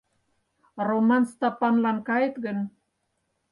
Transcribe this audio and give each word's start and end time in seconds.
«Роман 0.87 1.23
Стапанлан 1.33 1.97
кает 2.07 2.35
гын 2.45 2.57